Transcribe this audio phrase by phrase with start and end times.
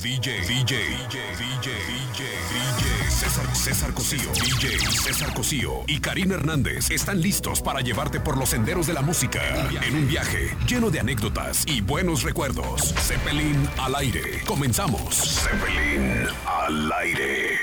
[0.00, 7.20] DJ, DJ, DJ, DJ, DJ, César, César Cosío, DJ César Cosío y Karina Hernández están
[7.20, 9.40] listos para llevarte por los senderos de la música
[9.84, 12.94] en un viaje lleno de anécdotas y buenos recuerdos.
[12.94, 14.40] Zeppelin al aire.
[14.46, 15.42] Comenzamos.
[15.42, 17.58] Zeppelin al aire.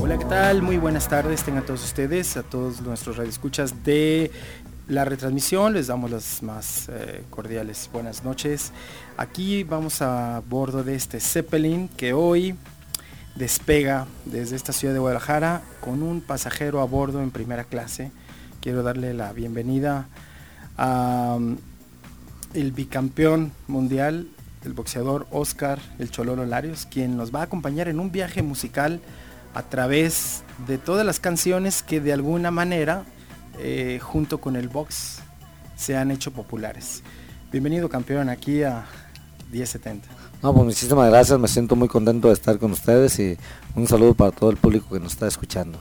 [0.00, 0.62] Hola, ¿qué tal?
[0.62, 4.32] Muy buenas tardes tengan todos ustedes, a todos nuestros radioescuchas de
[4.88, 5.74] la retransmisión.
[5.74, 8.72] Les damos las más eh, cordiales buenas noches.
[9.16, 12.56] Aquí vamos a bordo de este Zeppelin que hoy
[13.36, 18.10] despega desde esta ciudad de Guadalajara con un pasajero a bordo en primera clase.
[18.60, 20.08] Quiero darle la bienvenida
[20.76, 21.56] a um,
[22.54, 24.28] el bicampeón mundial,
[24.64, 29.00] el boxeador Oscar El Chololo Larios, quien nos va a acompañar en un viaje musical
[29.54, 33.04] a través de todas las canciones que de alguna manera
[33.58, 35.18] eh, junto con el box
[35.76, 37.02] se han hecho populares.
[37.50, 38.84] Bienvenido campeón aquí a
[39.50, 40.06] 1070.
[40.42, 43.36] No, pues muchísimas gracias, me siento muy contento de estar con ustedes y
[43.74, 45.78] un saludo para todo el público que nos está escuchando.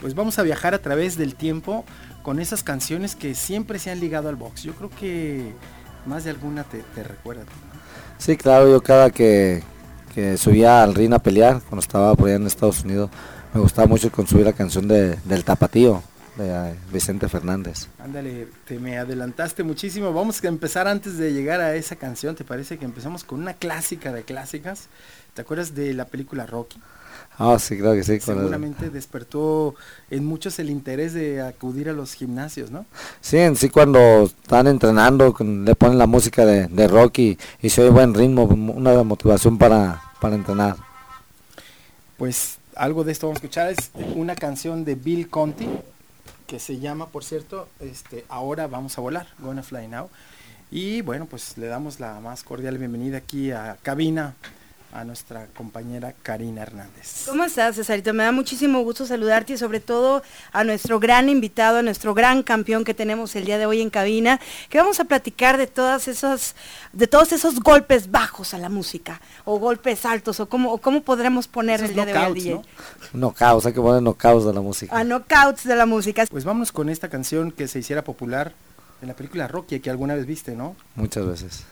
[0.00, 1.84] Pues vamos a viajar a través del tiempo
[2.22, 4.64] con esas canciones que siempre se han ligado al box.
[4.64, 5.52] Yo creo que
[6.06, 7.44] más de alguna te, recuerda.
[8.18, 9.62] Sí, claro, yo cada que,
[10.36, 13.10] subía al ring a pelear, cuando estaba por allá en Estados Unidos,
[13.52, 16.02] me gustaba mucho con subir la canción de, del tapatío
[16.36, 17.88] de eh, Vicente Fernández.
[17.98, 20.12] Ándale, te me adelantaste muchísimo.
[20.12, 22.34] Vamos a empezar antes de llegar a esa canción.
[22.34, 24.88] ¿Te parece que empezamos con una clásica de clásicas?
[25.34, 26.80] ¿Te acuerdas de la película Rocky?
[27.38, 28.20] Ah, sí, creo que sí.
[28.20, 29.74] Seguramente despertó
[30.10, 32.86] en muchos el interés de acudir a los gimnasios, ¿no?
[33.20, 37.82] Sí, en sí cuando están entrenando, le ponen la música de, de Rocky y se
[37.82, 40.76] oye buen ritmo, una motivación para, para entrenar.
[42.16, 45.66] Pues algo de esto vamos a escuchar, es una canción de Bill Conti,
[46.54, 50.08] que se llama, por cierto, este, Ahora vamos a volar, Gonna Fly Now.
[50.70, 54.36] Y bueno, pues le damos la más cordial bienvenida aquí a cabina
[54.94, 57.24] a nuestra compañera Karina Hernández.
[57.26, 58.14] ¿Cómo estás, Cesarito?
[58.14, 62.44] Me da muchísimo gusto saludarte y sobre todo a nuestro gran invitado, a nuestro gran
[62.44, 66.06] campeón que tenemos el día de hoy en cabina, que vamos a platicar de todas
[66.06, 66.54] esas,
[66.92, 71.48] de todos esos golpes bajos a la música, o golpes altos, o cómo, cómo podremos
[71.48, 72.54] poner el día de hoy al DJ.
[72.54, 72.62] ¿no?
[73.12, 74.96] Knockouts, hay que poner knockouts de la música.
[74.96, 76.24] A knockouts de la música.
[76.30, 78.52] Pues vámonos con esta canción que se hiciera popular
[79.02, 80.76] en la película Rocky, que alguna vez viste, ¿no?
[80.94, 81.64] Muchas veces.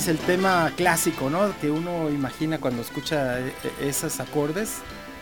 [0.00, 1.52] Tienes el tema clásico, ¿no?
[1.60, 4.78] Que uno imagina cuando escucha eh, eh, esos acordes.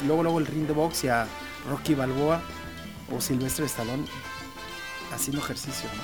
[0.07, 1.27] Luego, luego el ring de box y a
[1.69, 2.41] Rocky Balboa
[3.15, 4.05] o Silvestre Stallone
[5.13, 6.03] haciendo ejercicio, ¿no?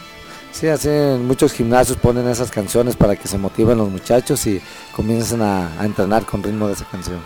[0.53, 4.61] Sí, hacen muchos gimnasios ponen esas canciones para que se motiven los muchachos y
[4.93, 7.21] comiencen a, a entrenar con ritmo de esa canción.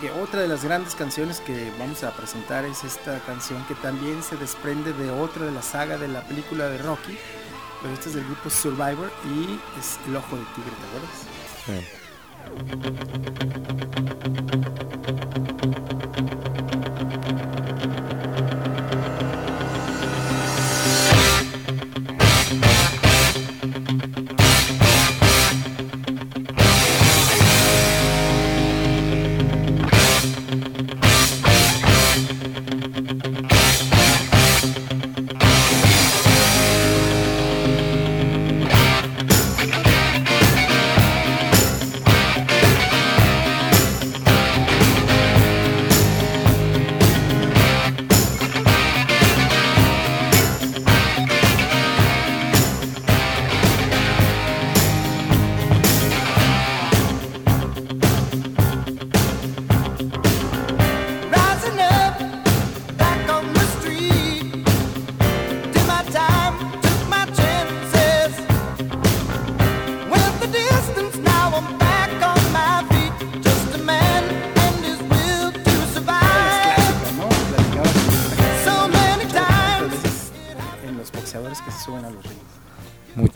[0.00, 4.22] Que otra de las grandes canciones que vamos a presentar es esta canción que también
[4.22, 7.18] se desprende de otra de la saga de la película de Rocky,
[7.84, 11.34] pero este es del grupo Survivor y es El Ojo de Tigre, ¿te acuerdas?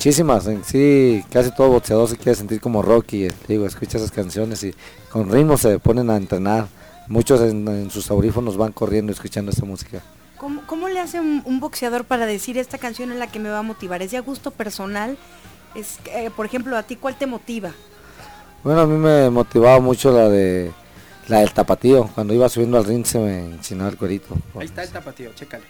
[0.09, 4.65] Muchísimas, sí, casi todo boxeador se quiere sentir como Rocky, eh, digo, escucha esas canciones
[4.65, 4.75] y
[5.11, 6.67] con ritmo se ponen a entrenar.
[7.09, 10.01] Muchos en, sus audífonos van corriendo escuchando esta música.
[10.39, 13.51] ¿Cómo, cómo le hace un, un boxeador para decir esta canción es la que me
[13.51, 14.01] va a motivar?
[14.01, 15.19] ¿Es de a gusto personal?
[15.75, 17.73] Es, eh, por ejemplo, ¿a ti cuál te motiva?
[18.65, 20.73] Bueno, a mí me motivaba mucho la de
[21.27, 22.09] la del tapatío.
[22.15, 24.35] Cuando iba subiendo al ring se me enchinaba el cuerito.
[24.59, 25.65] Ahí está el tapatío, chécale.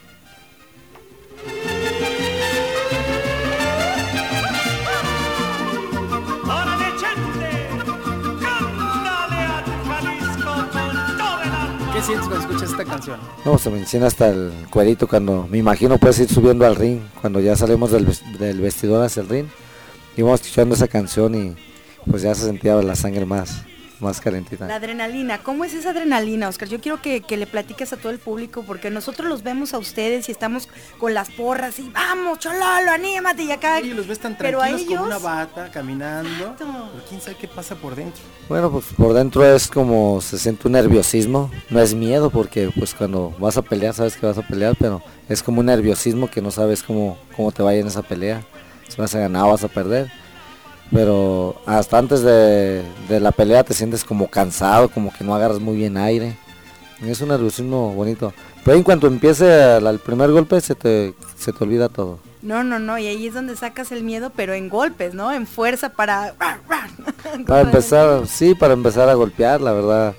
[11.99, 13.19] ¿Qué sientes cuando escuchas esta canción?
[13.45, 17.01] No, se me enchina hasta el cuerito cuando me imagino puedes ir subiendo al ring.
[17.21, 18.07] Cuando ya salimos del,
[18.39, 19.47] del vestidor hacia el ring.
[20.17, 21.57] Íbamos escuchando esa canción y
[22.09, 23.65] pues ya se sentía la sangre más,
[24.01, 24.67] más calentita.
[24.67, 26.69] La adrenalina, ¿cómo es esa adrenalina, Oscar?
[26.69, 29.79] Yo quiero que, que le platiques a todo el público porque nosotros los vemos a
[29.79, 30.69] ustedes y estamos
[30.99, 33.81] con las porras y vamos, chololo, anímate y acá.
[33.81, 36.31] Y los ves tan Pero a tranquilos como una bata, caminando.
[36.31, 36.67] Exacto.
[36.93, 38.23] Pero quién sabe qué pasa por dentro.
[38.49, 42.95] Bueno, pues por dentro es como se siente un nerviosismo, no es miedo porque pues
[42.95, 46.41] cuando vas a pelear sabes que vas a pelear, pero es como un nerviosismo que
[46.41, 48.43] no sabes cómo, cómo te vaya en esa pelea,
[48.89, 50.11] si vas a ganar o vas a perder.
[50.93, 55.61] Pero hasta antes de, de la pelea te sientes como cansado, como que no agarras
[55.61, 56.37] muy bien aire.
[57.03, 58.33] Es un nerviosismo bonito.
[58.65, 62.19] Pero en cuanto empiece el, el primer golpe se te, se te olvida todo.
[62.43, 65.33] No, no, no, y ahí es donde sacas el miedo, pero en golpes, ¿no?
[65.33, 66.35] En fuerza para...
[67.47, 70.15] Para empezar, sí, para empezar a golpear, la verdad.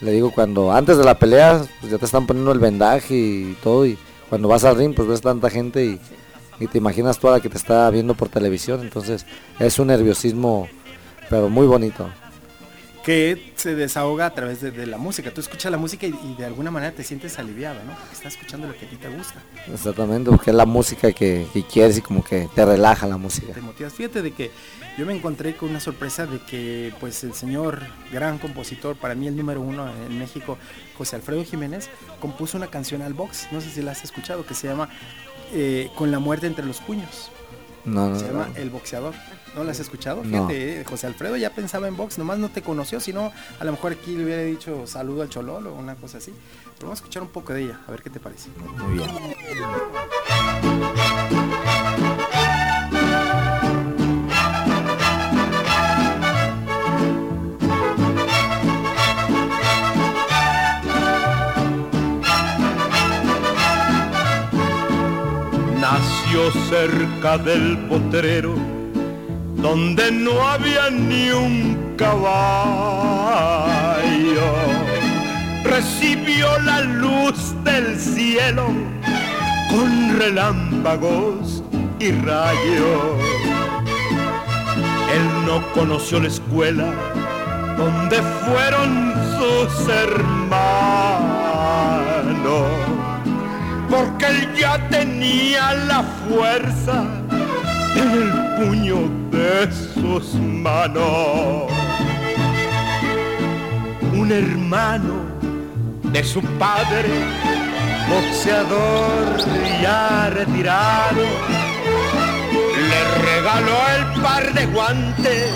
[0.00, 3.56] Le digo, cuando antes de la pelea, pues ya te están poniendo el vendaje y
[3.62, 3.86] todo.
[3.86, 6.00] Y cuando vas al ring, pues ves tanta gente y,
[6.60, 8.80] y te imaginas toda la que te está viendo por televisión.
[8.82, 9.26] Entonces,
[9.58, 10.68] es un nerviosismo,
[11.28, 12.08] pero muy bonito.
[13.02, 15.30] Que se desahoga a través de, de la música.
[15.32, 17.94] Tú escuchas la música y, y de alguna manera te sientes aliviado, ¿no?
[17.94, 19.36] Porque estás escuchando lo que a ti te gusta.
[19.72, 23.54] Exactamente, porque es la música que, que quieres y como que te relaja la música.
[23.54, 23.94] te motivas.
[23.94, 24.50] Fíjate de que
[24.98, 27.80] yo me encontré con una sorpresa de que pues el señor
[28.12, 30.58] gran compositor, para mí el número uno en México,
[30.98, 31.88] José Alfredo Jiménez,
[32.20, 34.90] compuso una canción al box, no sé si la has escuchado, que se llama
[35.52, 37.30] eh, Con la muerte entre los puños.
[37.84, 38.56] No, no, Se llama no.
[38.56, 39.14] El Boxeador.
[39.54, 40.22] ¿No la has escuchado?
[40.22, 40.46] No.
[40.46, 43.72] Fíjate, eh, José Alfredo ya pensaba en box, nomás no te conoció, sino a lo
[43.72, 46.32] mejor aquí le hubiera dicho saludo al Chololo o una cosa así.
[46.76, 48.48] Pero vamos a escuchar un poco de ella, a ver qué te parece.
[48.78, 49.10] Muy bien.
[66.32, 68.54] Nació cerca del potrero,
[69.56, 72.20] donde no había ni un caballo.
[75.64, 78.68] Recibió la luz del cielo
[79.70, 81.64] con relámpagos
[81.98, 83.18] y rayos.
[85.12, 86.92] Él no conoció la escuela
[87.76, 90.60] donde fueron sus hermanos
[93.90, 97.04] porque él ya tenía la fuerza
[97.96, 98.98] en el puño
[99.30, 101.70] de sus manos.
[104.12, 105.14] Un hermano
[106.04, 107.10] de su padre,
[108.08, 109.36] boxeador
[109.82, 111.24] ya retirado,
[112.90, 115.50] le regaló el par de guantes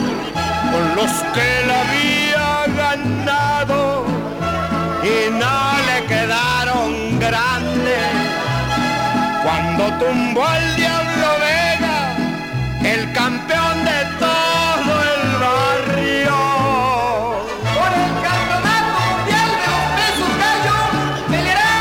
[0.73, 4.05] con los que él había ganado
[5.03, 5.57] y no
[5.89, 7.64] le quedaron grandes.
[9.45, 12.17] Cuando tumbó al Diablo Vega,
[12.83, 16.37] el campeón de todo el barrio.
[17.77, 20.85] Por el campeonato mundial de los pesos gallos,
[21.29, 21.73] peleará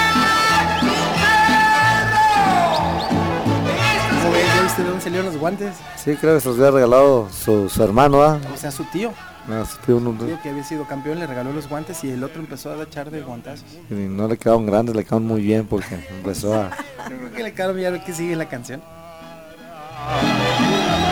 [4.10, 4.48] ¿Cómo ves?
[4.56, 5.74] ¿Ya viste de dónde salieron los guantes?
[5.96, 8.40] Sí, creo que se los había regalado su, su hermano, ¿ah?
[8.54, 9.14] O sea, su tío.
[9.46, 12.40] Ah, no- Su tío que había sido campeón le regaló los guantes y el otro
[12.42, 13.66] empezó a echar de guantazos.
[13.90, 16.70] y no le quedaron grandes, le quedaron muy bien porque empezó a...
[17.10, 18.82] Yo creo que le quedaron ya lo que sigue la canción.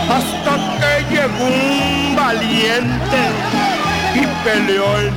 [0.10, 3.22] hasta que llegó un valiente
[4.16, 5.14] y peleó en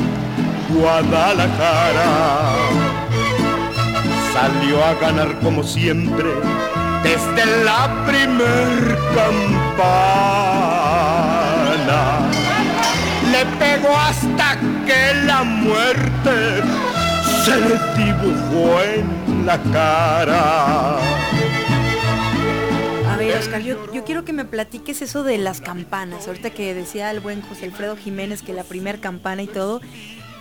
[0.81, 2.09] Guadalajara.
[4.33, 6.31] Salió a ganar como siempre
[7.05, 11.34] desde la primer campana.
[13.59, 16.63] Pegó hasta que la muerte
[17.45, 20.97] se le dibujó en la cara.
[23.11, 26.27] A ver, Oscar, yo, yo quiero que me platiques eso de las campanas.
[26.27, 29.81] Ahorita que decía el buen José Alfredo Jiménez que la primer campana y todo.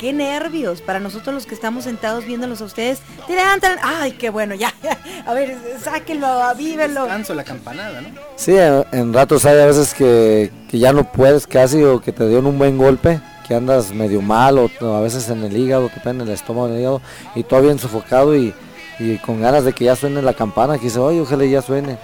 [0.04, 3.00] Qué nervios para nosotros los que estamos sentados viéndolos a ustedes.
[3.26, 3.78] Te levantan.
[3.82, 4.74] Ay, qué bueno, ya.
[4.84, 4.98] ya.
[5.26, 7.04] A ver, sáquenlo, avívelo.
[7.04, 8.10] Descanso la campanada, ¿no?
[8.36, 12.12] Sí, en en ratos hay a veces que, que ya no puedes casi o que
[12.12, 15.56] te dieron un buen golpe, que andas medio mal o, o a veces en el
[15.56, 17.02] hígado, te pega en el estómago, en el hígado
[17.34, 18.54] y todo bien sofocado y,
[19.00, 21.98] y con ganas de que ya suene la campana, que dice, oye, ojalá ya suene.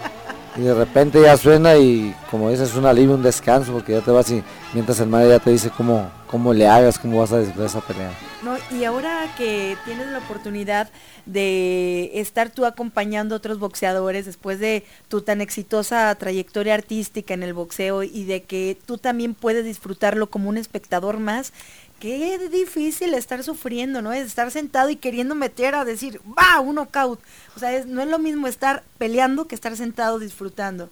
[0.56, 4.00] Y de repente ya suena y como dices, es un alivio, un descanso, porque ya
[4.00, 4.42] te vas y
[4.74, 7.82] mientras el madre ya te dice cómo, cómo le hagas, cómo vas a disfrutar esa
[7.82, 8.12] pelea.
[8.44, 10.90] No, y ahora que tienes la oportunidad
[11.26, 17.42] de estar tú acompañando a otros boxeadores después de tu tan exitosa trayectoria artística en
[17.44, 21.52] el boxeo y de que tú también puedes disfrutarlo como un espectador más,
[22.00, 24.14] qué difícil estar sufriendo, ¿no?
[24.14, 27.20] Es estar sentado y queriendo meter a decir, va, un knockout.
[27.56, 30.90] O sea, es- no es lo mismo estar peleando que estar sentado disfrutando.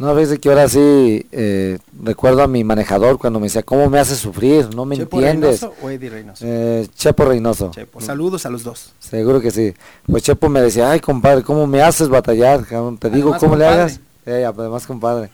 [0.00, 3.98] No, ves que ahora sí eh, recuerdo a mi manejador cuando me decía, ¿cómo me
[3.98, 4.74] haces sufrir?
[4.74, 5.60] No me ¿Chepo entiendes.
[5.60, 6.44] Reynoso o Eddie Reynoso?
[6.46, 7.70] Eh, Chepo Reynoso.
[7.70, 8.00] Chepo.
[8.00, 8.94] Saludos a los dos.
[8.98, 9.74] Seguro que sí.
[10.06, 12.64] Pues Chepo me decía, ay compadre, ¿cómo me haces batallar?
[12.64, 12.96] cabrón?
[12.96, 14.00] Te digo, ¿cómo le hagas?
[14.26, 15.30] Eh, además, compadre.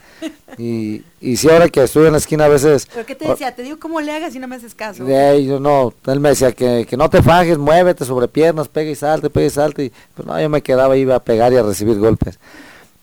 [0.59, 2.89] Y, y sí, ahora que estuve en la esquina a veces...
[2.93, 3.55] ¿Pero qué te decía?
[3.55, 5.05] Te digo cómo le hagas y no me haces caso.
[5.07, 8.95] Yo no, él me decía que, que no te fajes, muévete sobre piernas, pega y
[8.95, 9.85] salte, pega y salte.
[9.87, 12.39] Y, pues no, yo me quedaba, iba a pegar y a recibir golpes.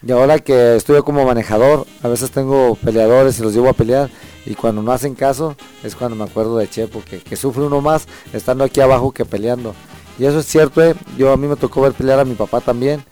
[0.06, 4.10] Y ahora que estoy como manejador, a veces tengo peleadores y los llevo a pelear.
[4.46, 7.80] Y cuando no hacen caso, es cuando me acuerdo de Chepo, que, que sufre uno
[7.80, 9.74] más estando aquí abajo que peleando.
[10.20, 12.60] Y eso es cierto, eh, yo a mí me tocó ver pelear a mi papá
[12.60, 13.04] también.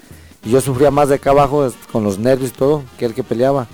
[0.44, 3.24] Y yo sufría más de acá abajo con los nervios y todo que el que
[3.24, 3.68] peleaba.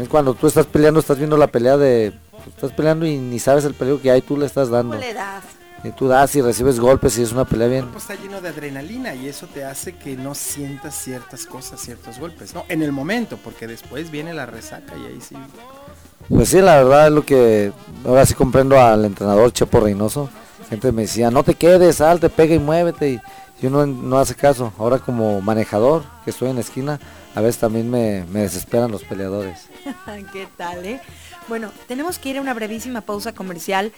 [0.00, 2.14] Es cuando tú estás peleando, estás viendo la pelea de...
[2.46, 4.94] Estás peleando y ni sabes el peligro que hay, tú le estás dando.
[4.94, 5.44] ¿Cómo le das?
[5.84, 7.82] Y tú das y recibes golpes y es una pelea bien.
[7.82, 12.18] cuerpo está lleno de adrenalina y eso te hace que no sientas ciertas cosas, ciertos
[12.18, 12.64] golpes, ¿no?
[12.68, 15.36] En el momento, porque después viene la resaca y ahí sí.
[16.28, 17.72] Pues sí, la verdad es lo que
[18.04, 20.28] ahora sí comprendo al entrenador Chepo Reynoso.
[20.68, 23.10] Gente me decía, no te quedes, salte, pega y muévete.
[23.10, 23.20] Y
[23.62, 24.72] yo no, no hace caso.
[24.78, 26.98] Ahora como manejador, que estoy en la esquina,
[27.34, 29.68] a veces también me, me desesperan los peleadores.
[30.32, 31.00] ¿Qué tal, eh?
[31.48, 33.92] Bueno, tenemos que ir a una brevísima pausa comercial.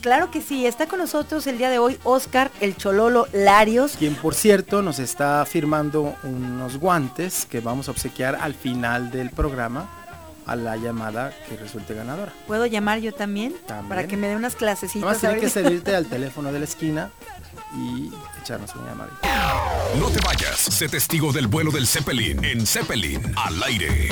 [0.00, 3.92] Claro que sí, está con nosotros el día de hoy Oscar el Chololo Larios.
[3.98, 9.30] Quien por cierto nos está firmando unos guantes que vamos a obsequiar al final del
[9.30, 9.88] programa
[10.46, 12.32] a la llamada que resulte ganadora.
[12.48, 13.54] ¿Puedo llamar yo también?
[13.66, 13.88] También.
[13.88, 15.02] Para que me dé unas clasecitas.
[15.04, 15.60] Además tiene que ahorita.
[15.62, 17.10] salirte al teléfono de la esquina
[17.76, 18.10] y
[18.42, 19.10] echarnos una llamada.
[19.98, 20.56] No te vayas.
[20.58, 24.08] Sé testigo del vuelo del Zeppelin en Zeppelin al aire.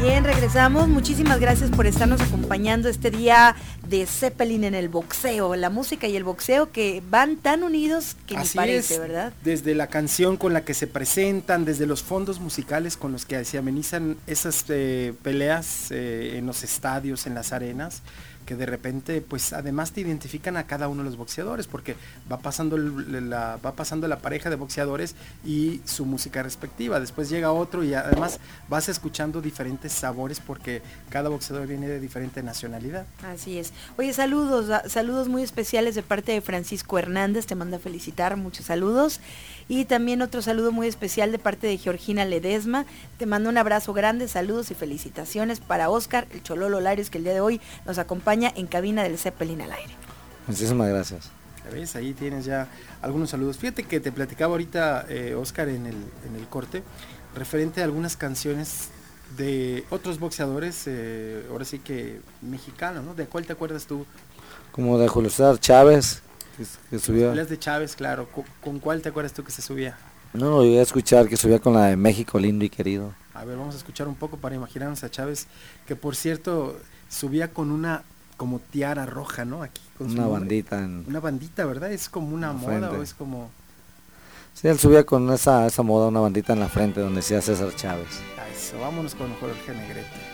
[0.00, 0.88] Bien, regresamos.
[0.88, 3.54] Muchísimas gracias por estarnos acompañando este día
[3.88, 5.54] de Zeppelin en el boxeo.
[5.56, 9.32] La música y el boxeo que van tan unidos que me Así parece, es, ¿verdad?
[9.44, 13.44] desde la canción con la que se presentan, desde los fondos musicales con los que
[13.44, 18.02] se amenizan esas eh, peleas eh, en los estadios, en las arenas,
[18.44, 21.96] que de repente, pues además te identifican a cada uno de los boxeadores, porque
[22.30, 27.00] va pasando, la, va pasando la pareja de boxeadores y su música respectiva.
[27.00, 32.42] Después llega otro y además vas escuchando diferentes sabores porque cada boxeador viene de diferente
[32.42, 33.06] nacionalidad.
[33.22, 33.72] Así es.
[33.96, 38.66] Oye, saludos, saludos muy especiales de parte de Francisco Hernández, te manda a felicitar, muchos
[38.66, 39.20] saludos.
[39.68, 42.84] Y también otro saludo muy especial de parte de Georgina Ledesma,
[43.18, 47.24] te mando un abrazo grande, saludos y felicitaciones para Oscar, el Chololo Larios, que el
[47.24, 49.94] día de hoy nos acompaña en cabina del Zeppelin al aire.
[50.46, 51.30] Muchísimas gracias.
[51.72, 52.68] Ves, ahí tienes ya
[53.00, 53.56] algunos saludos.
[53.56, 55.96] Fíjate que te platicaba ahorita, eh, Oscar, en el,
[56.28, 56.82] en el corte,
[57.34, 58.90] referente a algunas canciones
[59.36, 63.14] de otros boxeadores, eh, ahora sí que mexicanos, ¿no?
[63.14, 64.06] ¿De cuál te acuerdas tú?
[64.72, 66.22] Como de Julio César Chávez,
[66.56, 67.30] que, que subió.
[67.30, 68.28] Peleas de Chávez, claro.
[68.62, 69.96] ¿Con, cuál te acuerdas tú que se subía?
[70.32, 73.14] No llegué a escuchar, que subía con la de México lindo y querido.
[73.34, 75.46] A ver, vamos a escuchar un poco para imaginarnos a Chávez,
[75.86, 78.02] que por cierto subía con una
[78.36, 79.62] como tiara roja, ¿no?
[79.62, 80.78] Aquí con Una bandita.
[80.80, 81.04] En...
[81.06, 81.92] Una bandita, ¿verdad?
[81.92, 83.50] Es como una moda o es como...
[84.54, 87.74] Sí, él subía con esa, esa moda, una bandita en la frente donde decía César
[87.74, 88.20] Chávez.
[88.54, 90.33] Eso, vámonos con Jorge Negrete.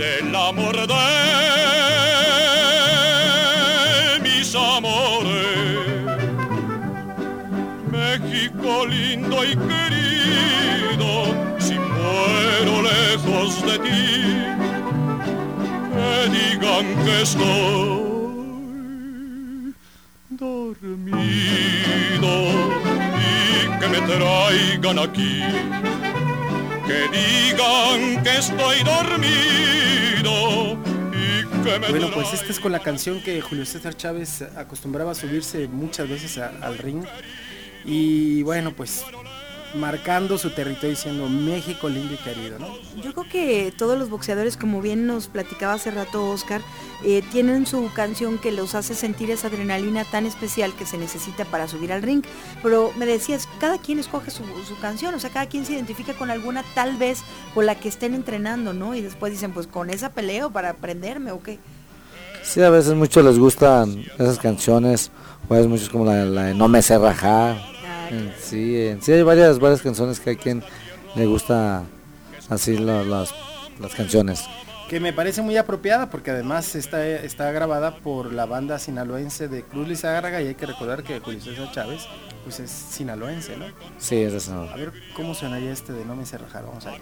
[0.00, 0.94] del amor de
[4.22, 5.88] mis amores.
[7.92, 11.10] México lindo y querido,
[11.58, 14.06] si muero lejos de ti,
[15.92, 18.00] que digan que estoy
[20.30, 22.32] dormido
[23.20, 23.22] y
[23.78, 25.34] que me traigan aquí
[26.90, 30.78] que digan que estoy dormido
[31.12, 35.12] y que me Bueno, pues esta es con la canción que Julio César Chávez acostumbraba
[35.12, 37.04] a subirse muchas veces a- al ring.
[37.84, 39.04] Y bueno, pues
[39.74, 42.68] marcando su territorio diciendo México lindo y querido, ¿no?
[43.02, 46.60] Yo creo que todos los boxeadores, como bien nos platicaba hace rato Oscar,
[47.04, 51.44] eh, tienen su canción que los hace sentir esa adrenalina tan especial que se necesita
[51.44, 52.24] para subir al ring.
[52.62, 56.14] Pero me decías, cada quien escoge su, su canción, o sea, cada quien se identifica
[56.14, 57.22] con alguna tal vez
[57.54, 58.94] con la que estén entrenando, ¿no?
[58.94, 61.58] Y después dicen, pues con esa peleo para aprenderme o qué.
[62.42, 65.10] Sí, a veces muchos les gustan esas canciones,
[65.48, 67.79] o a veces muchos como la, la de No me sé rajar.
[68.10, 70.62] En sí, en sí hay varias, varias canciones que a quien
[71.14, 71.84] le gusta
[72.48, 73.32] así la- las,
[73.80, 74.44] las canciones.
[74.88, 79.62] Que me parece muy apropiada porque además está, está grabada por la banda sinaloense de
[79.62, 82.02] Cruz Lizárraga y hay que recordar que Julio César Chávez
[82.42, 83.66] pues es sinaloense, ¿no?
[83.98, 84.68] Sí, es eso.
[84.68, 87.00] A ver cómo sonaría este de No me rajar, vamos a ver.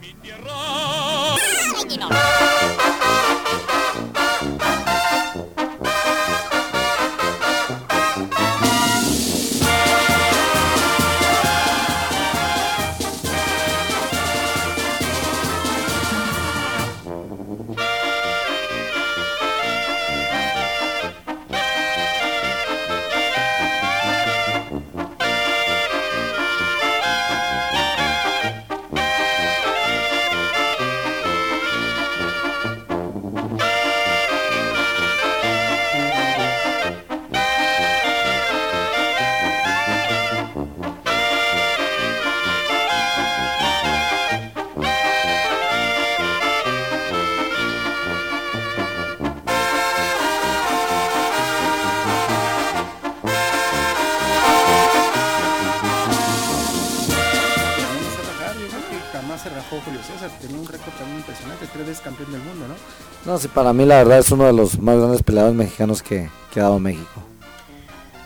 [63.38, 66.60] Sí, para mí la verdad es uno de los más grandes peleadores mexicanos que, que
[66.60, 67.22] ha dado México.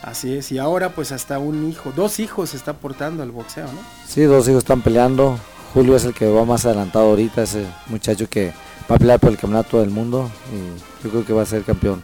[0.03, 3.67] Así es, y ahora pues hasta un hijo, dos hijos se está aportando al boxeo,
[3.67, 3.79] ¿no?
[4.07, 5.39] Sí, dos hijos están peleando.
[5.73, 8.53] Julio es el que va más adelantado ahorita, ese muchacho que
[8.91, 11.63] va a pelear por el campeonato del mundo y yo creo que va a ser
[11.63, 12.03] campeón.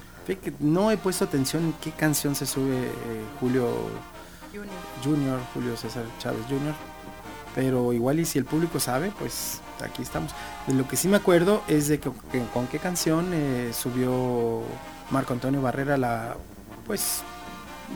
[0.61, 2.91] No he puesto atención en qué canción se sube eh,
[3.41, 3.67] Julio
[5.03, 6.75] Junior, Julio César Chávez Junior.
[7.55, 10.33] Pero igual y si el público sabe, pues aquí estamos.
[10.67, 14.63] De lo que sí me acuerdo es de que, que con qué canción eh, subió
[15.11, 16.37] Marco Antonio Barrera la
[16.87, 17.23] pues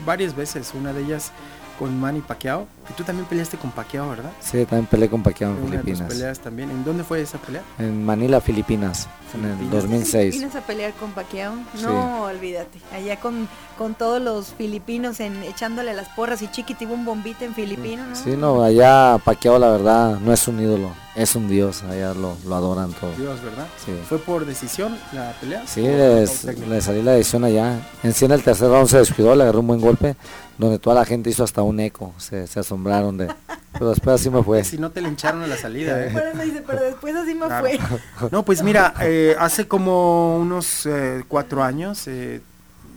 [0.06, 1.32] varias veces, una de ellas
[1.78, 4.30] con Manny Pacquiao, que tú también peleaste con Pacquiao, ¿verdad?
[4.40, 6.08] Sí, también peleé con Pacquiao en de Filipinas.
[6.08, 6.70] peleas también.
[6.70, 7.62] ¿En dónde fue esa pelea?
[7.78, 9.82] En Manila, Filipinas, en el Filipinas.
[9.82, 10.34] 2006.
[10.38, 11.54] ¿Vienes a pelear con Pacquiao?
[11.74, 11.82] Sí.
[11.82, 12.78] No, olvídate.
[12.92, 17.54] Allá con, con todos los filipinos en, echándole las porras y chiquitivo un bombita en
[17.54, 18.14] filipino, ¿no?
[18.14, 22.36] Sí, no, allá Pacquiao la verdad no es un ídolo, es un dios, allá lo,
[22.46, 23.12] lo adoran todo.
[23.16, 23.66] Dios, ¿verdad?
[23.84, 23.92] Sí.
[24.08, 25.66] ¿Fue por decisión la pelea?
[25.66, 27.80] Sí, le salí la decisión allá.
[28.02, 30.16] En sí en el tercer round se descuidó, le agarró un buen golpe,
[30.58, 33.32] donde toda la gente hizo hasta un eco, se, se asombraron de...
[33.72, 34.62] Pero después así me fue.
[34.64, 36.10] Si no te le hincharon a la salida, ¿eh?
[36.10, 37.66] Por eso dice, pero después así me Claro.
[37.66, 38.28] fue.
[38.30, 42.42] No, pues mira, eh, hace como unos eh, cuatro años, eh,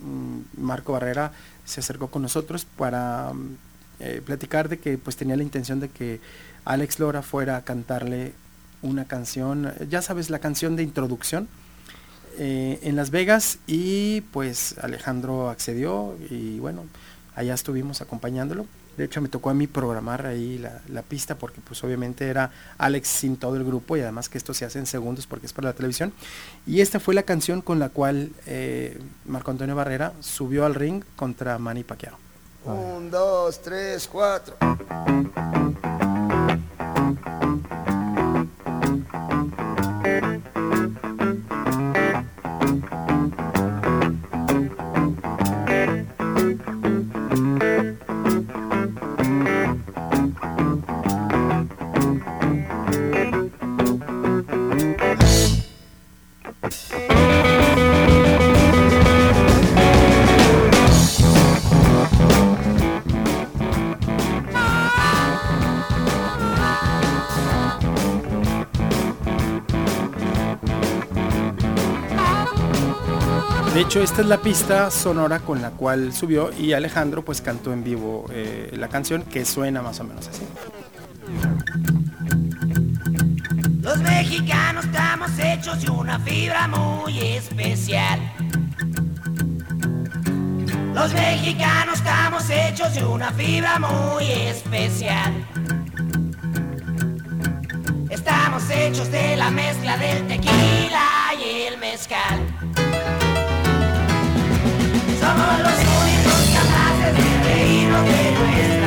[0.02, 1.32] mm, Marco Barrera
[1.64, 3.56] se acercó con nosotros para mm,
[4.00, 6.20] eh, platicar de que pues tenía la intención de que
[6.66, 8.34] Alex Lora fuera a cantarle
[8.82, 11.48] una canción, ya sabes, la canción de introducción
[12.38, 16.84] eh, en Las Vegas y pues Alejandro accedió y bueno,
[17.34, 18.66] allá estuvimos acompañándolo.
[18.98, 22.50] De hecho me tocó a mí programar ahí la, la pista porque pues obviamente era
[22.78, 25.52] Alex sin todo el grupo y además que esto se hace en segundos porque es
[25.52, 26.12] para la televisión.
[26.66, 31.04] Y esta fue la canción con la cual eh, Marco Antonio Barrera subió al ring
[31.14, 32.18] contra Manny Pacquiao.
[32.64, 34.56] Un, dos, tres, cuatro.
[73.96, 77.82] Hecho, esta es la pista sonora con la cual subió y Alejandro pues cantó en
[77.82, 80.42] vivo eh, la canción que suena más o menos así.
[83.80, 88.20] Los mexicanos estamos hechos de una fibra muy especial.
[90.94, 95.32] Los mexicanos estamos hechos de una fibra muy especial.
[98.10, 102.45] estamos hechos de la mezcla del tequila y el mezcal.
[105.26, 108.85] Somos los únicos capaces de reírnos de nuestra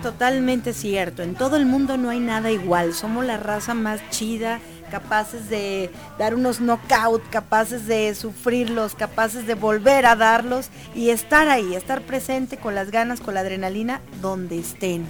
[0.00, 1.22] totalmente cierto.
[1.22, 2.94] En todo el mundo no hay nada igual.
[2.94, 4.60] Somos la raza más chida,
[4.90, 11.48] capaces de dar unos knockout, capaces de sufrirlos, capaces de volver a darlos y estar
[11.48, 15.04] ahí, estar presente con las ganas, con la adrenalina, donde estén.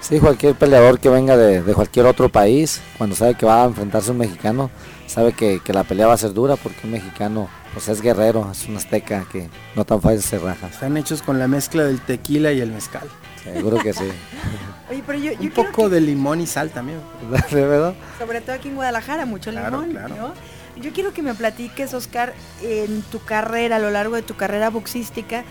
[0.00, 3.66] Sí, cualquier peleador que venga de, de cualquier otro país, cuando sabe que va a
[3.66, 4.70] enfrentarse a un mexicano,
[5.08, 8.48] sabe que, que la pelea va a ser dura porque un mexicano pues es guerrero,
[8.50, 10.68] es un azteca que no tan fácil se raja.
[10.68, 13.08] Están hechos con la mezcla del tequila y el mezcal.
[13.54, 14.04] Seguro que sí.
[14.90, 16.98] Oye, pero yo, yo Un poco que- de limón y sal también.
[17.50, 17.94] ¿De verdad?
[18.18, 20.14] sobre todo aquí en Guadalajara, mucho Claro, limón, claro.
[20.16, 20.34] ¿no?
[20.82, 22.32] Yo quiero que me platiques, Oscar,
[22.62, 25.42] en tu carrera, a lo largo de tu carrera boxística,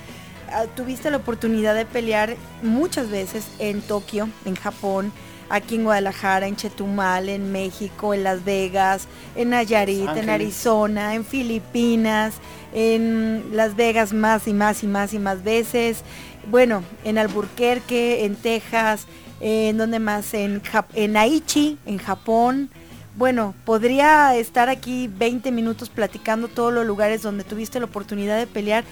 [0.51, 5.11] ah, tuviste la oportunidad de pelear muchas veces en Tokio, en Japón,
[5.49, 10.29] aquí en Guadalajara, en Chetumal, en México, en Las Vegas, en Nayarit, en.
[10.29, 12.35] Arizona, en Filipinas,
[12.73, 16.03] en Las Vegas más y más y más y más veces.
[16.49, 19.05] Bueno, en Alburquerque, en Texas,
[19.41, 20.61] en donde más, en,
[20.93, 22.69] en Aichi, en Japón.
[23.17, 28.47] Bueno, podría estar aquí 20 minutos platicando todos los lugares donde tuviste la oportunidad de
[28.47, 28.85] pelear,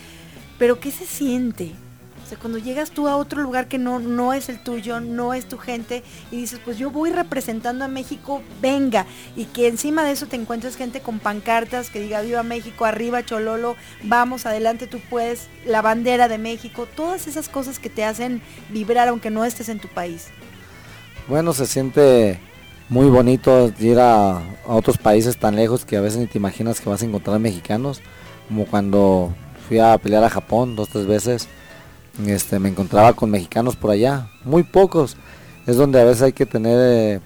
[0.58, 1.72] pero ¿qué se siente?
[2.26, 5.36] O sea, cuando llegas tú a otro lugar que no, no es el tuyo, no
[5.36, 10.04] es tu gente, y dices, pues yo voy representando a México, venga, y que encima
[10.04, 14.88] de eso te encuentres gente con pancartas que diga, viva México, arriba Chololo, vamos, adelante,
[14.88, 19.46] tú puedes, la bandera de México, todas esas cosas que te hacen vibrar aunque no
[19.46, 20.30] estés en tu país.
[21.28, 22.40] Bueno, se siente
[22.90, 26.82] muy bonito ir a, a otros países tan lejos que a veces ni te imaginas
[26.82, 28.02] que vas a encontrar mexicanos,
[28.48, 29.32] como cuando
[29.68, 31.48] fui a pelear a Japón dos, tres veces,
[32.26, 35.18] este, me encontraba con mexicanos por allá, muy pocos,
[35.68, 37.20] es donde a veces hay que tener eh,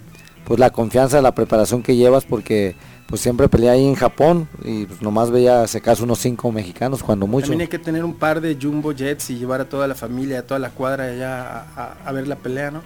[0.46, 2.76] pues la confianza, la preparación que llevas, porque
[3.08, 7.02] pues siempre peleé ahí en Japón y pues, nomás veía si acaso unos cinco mexicanos,
[7.04, 7.48] cuando mucho.
[7.48, 10.40] También hay que tener un par de jumbo jets y llevar a toda la familia,
[10.40, 12.82] a toda la cuadra allá a, a- a ver la pelea, ¿no?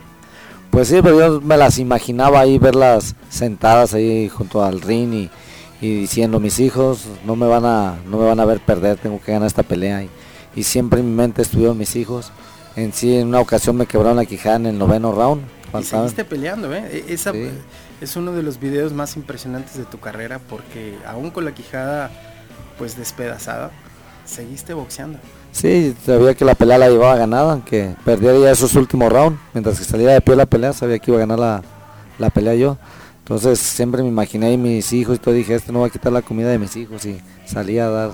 [0.71, 5.29] Pues sí, pero yo me las imaginaba ahí verlas sentadas ahí junto al ring y,
[5.81, 9.21] y diciendo mis hijos no me van a no me van a ver perder, tengo
[9.21, 10.09] que ganar esta pelea y,
[10.55, 12.31] y siempre en mi mente estuvieron mis hijos.
[12.75, 15.43] En sí, en una ocasión me quebraron la quijada en el noveno round.
[15.79, 17.03] Y seguiste peleando, ¿eh?
[17.07, 17.49] E- Esa Sí.
[18.01, 22.11] es uno de los videos más impresionantes de tu carrera porque aún con la quijada
[22.77, 23.71] pues despedazada,
[24.25, 25.19] seguiste boxeando.
[25.51, 29.39] Sí, sabía que la pelea la llevaba ganada, aunque perdiera ya esos últimos rounds.
[29.53, 31.61] Mientras que saliera de pie la pelea, sabía que iba a ganar la,
[32.17, 32.77] la pelea yo.
[33.19, 35.33] Entonces siempre me imaginé ahí mis hijos y todo.
[35.35, 37.05] Dije, este no va a quitar la comida de mis hijos.
[37.05, 38.11] Y salía a dar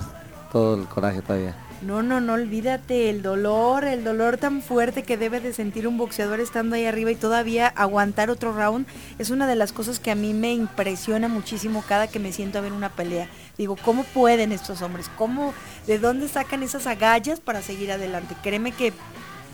[0.52, 1.56] todo el coraje todavía.
[1.82, 5.96] No, no, no olvídate el dolor, el dolor tan fuerte que debe de sentir un
[5.96, 8.86] boxeador estando ahí arriba y todavía aguantar otro round.
[9.18, 12.58] Es una de las cosas que a mí me impresiona muchísimo cada que me siento
[12.58, 13.30] a ver una pelea.
[13.56, 15.10] Digo, ¿cómo pueden estos hombres?
[15.16, 15.54] ¿Cómo,
[15.86, 18.36] de dónde sacan esas agallas para seguir adelante?
[18.42, 18.92] Créeme que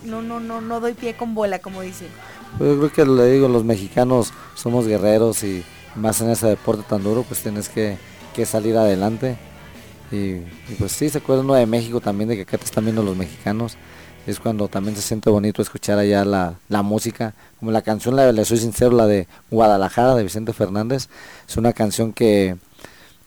[0.03, 2.09] no, no, no, no doy pie con bola, como dicen.
[2.57, 5.63] Pues yo creo que le digo, los mexicanos somos guerreros y
[5.95, 7.97] más en ese deporte tan duro, pues tienes que,
[8.35, 9.37] que salir adelante.
[10.11, 12.85] Y, y pues sí, se acuerda uno de México también, de que acá te están
[12.85, 13.75] viendo los mexicanos.
[14.25, 17.33] Es cuando también se siente bonito escuchar allá la, la música.
[17.59, 21.07] Como la canción, la, le soy sincero, la de Guadalajara de Vicente Fernández.
[21.47, 22.57] Es una canción que,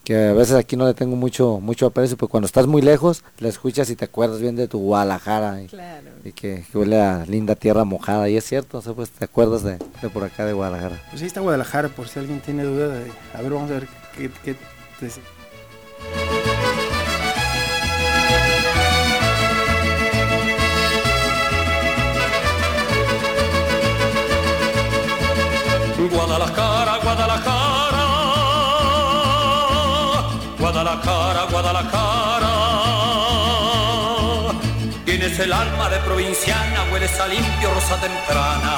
[0.04, 3.24] que a veces aquí no le tengo mucho mucho aprecio, pero cuando estás muy lejos,
[3.38, 5.62] la escuchas y te acuerdas bien de tu Guadalajara.
[5.62, 6.08] Y, Claro.
[6.22, 9.24] y que, que huele a linda tierra mojada y es cierto, o sea, pues te
[9.24, 11.00] acuerdas de, de por acá de Guadalajara.
[11.10, 13.10] Pues ahí está Guadalajara, por si alguien tiene duda de...
[13.34, 14.30] A ver, vamos a ver qué...
[14.44, 14.54] qué
[15.00, 16.39] te-
[26.08, 28.04] Guadalajara, Guadalajara,
[30.58, 32.50] Guadalajara, Guadalajara.
[35.04, 38.76] Tienes el alma de provinciana, hueles a limpio rosa temprana.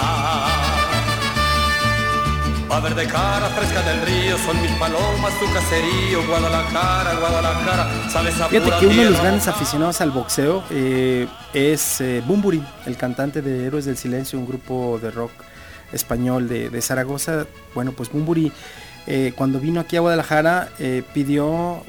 [2.70, 8.40] A ver de cara fresca del río, son mis palomas, tu caserío, Guadalajara, Guadalajara, sabes
[8.40, 12.96] a Fíjate que uno de los grandes aficionados al boxeo eh, es eh, Bumburi, el
[12.96, 15.32] cantante de Héroes del Silencio, un grupo de rock
[15.92, 17.46] español de, de Zaragoza.
[17.74, 18.52] Bueno, pues Bumburi
[19.06, 21.82] eh, cuando vino aquí a Guadalajara eh, pidió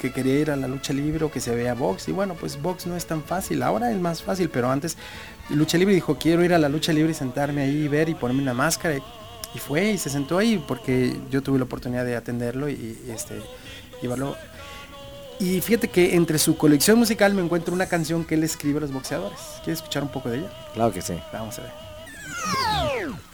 [0.00, 2.08] que quería ir a la lucha libre o que se vea box.
[2.08, 3.62] Y bueno, pues box no es tan fácil.
[3.62, 4.96] Ahora es más fácil, pero antes
[5.50, 8.14] lucha libre dijo, quiero ir a la lucha libre y sentarme ahí y ver y
[8.14, 8.96] ponerme una máscara.
[8.96, 9.02] Y,
[9.54, 13.10] y fue y se sentó ahí porque yo tuve la oportunidad de atenderlo y, y,
[13.10, 13.40] este
[14.00, 14.36] llevarlo.
[15.38, 18.80] Y fíjate que entre su colección musical me encuentro una canción que él escribe a
[18.82, 19.38] los boxeadores.
[19.64, 20.50] ¿Quieres escuchar un poco de ella?
[20.74, 21.14] Claro que sí.
[21.32, 23.29] Vamos a ver.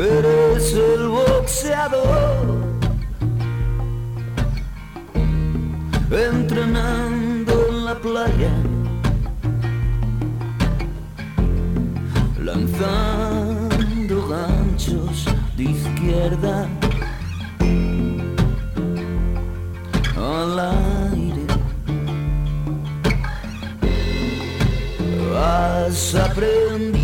[0.00, 2.46] Eres el boxeador
[6.08, 8.52] entrenando en la playa,
[12.40, 16.68] lanzando ganchos de izquierda
[20.16, 21.44] al aire.
[25.36, 26.97] Has aprendido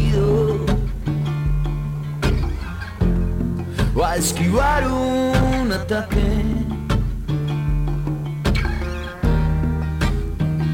[4.05, 6.45] a esquivar un ataque.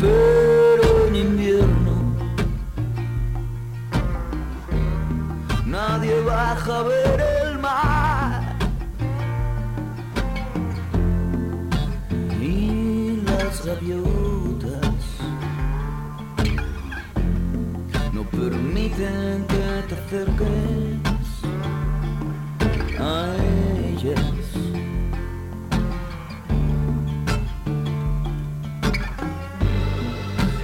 [0.00, 1.94] Pero en invierno
[5.64, 8.56] nadie baja a ver el mar.
[12.40, 15.04] y las gaviotas
[18.12, 20.79] no permiten que te acerques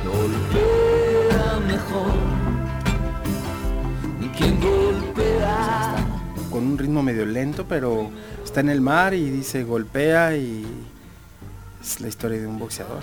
[0.05, 2.37] Golpea mejor
[4.37, 5.95] quien golpea.
[6.51, 8.11] Con un ritmo medio lento, pero
[8.45, 10.67] está en el mar y dice golpea y
[11.81, 13.03] es la historia de un boxeador.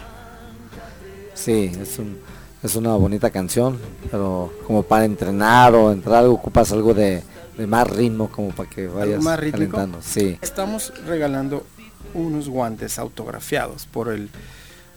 [1.33, 2.17] Sí, es, un,
[2.61, 3.79] es una bonita canción,
[4.09, 7.23] pero como para entrenar o entrar algo, ocupas algo de,
[7.57, 9.99] de más ritmo, como para que vayas más calentando.
[10.01, 11.65] Sí, Estamos regalando
[12.13, 14.29] unos guantes autografiados por el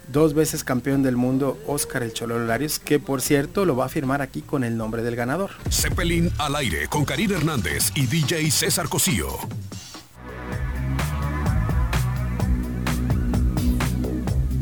[0.09, 3.89] dos veces campeón del mundo Oscar El Cholo Larios, que por cierto lo va a
[3.89, 5.51] firmar aquí con el nombre del ganador.
[5.71, 9.29] Zeppelin al aire con Karina Hernández y DJ César Cosío.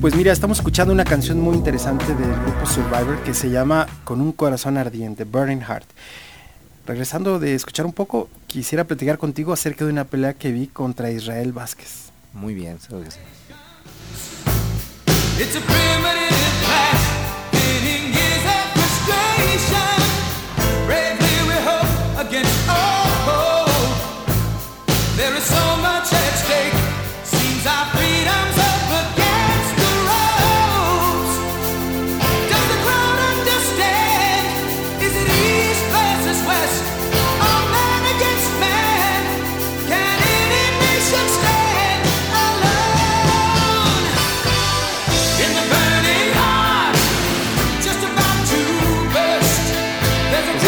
[0.00, 4.20] Pues mira, estamos escuchando una canción muy interesante del grupo Survivor que se llama Con
[4.20, 5.88] un corazón ardiente, Burning Heart.
[6.86, 11.10] Regresando de escuchar un poco, quisiera platicar contigo acerca de una pelea que vi contra
[11.10, 12.10] Israel Vázquez.
[12.32, 12.78] muy bien.
[12.80, 13.20] seguro que sí.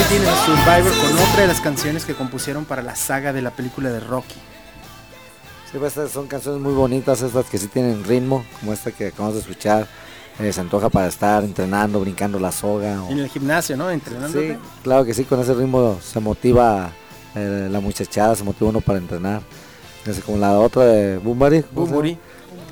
[0.09, 3.91] Quest Survivor con otra de las canciones que compusieron para la saga de la película
[3.91, 4.37] de Rocky.
[5.71, 9.09] Sí, pues estas son canciones muy bonitas, estas que sí tienen ritmo, como esta que
[9.09, 9.87] acabamos de escuchar.
[10.39, 13.03] Eh, se antoja para estar entrenando, brincando la soga.
[13.03, 13.91] o- En el gimnasio, ¿no?
[13.91, 14.53] Entrenándote.
[14.55, 16.91] Sí, claro que sí, con ese ritmo se motiva
[17.35, 19.43] eh, la muchachada, se motiva uno para entrenar.
[20.07, 21.63] Es como la otra de Boombury.
[21.63, 22.03] ¿cómo se llama?
[22.03, 22.19] Bumburi.